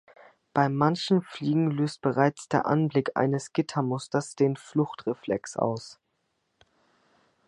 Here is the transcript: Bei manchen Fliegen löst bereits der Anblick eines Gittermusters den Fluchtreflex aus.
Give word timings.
Bei 0.55 0.67
manchen 0.67 1.21
Fliegen 1.21 1.69
löst 1.69 2.01
bereits 2.01 2.49
der 2.49 2.65
Anblick 2.65 3.11
eines 3.15 3.53
Gittermusters 3.53 4.33
den 4.35 4.55
Fluchtreflex 4.55 5.57
aus. 5.57 5.99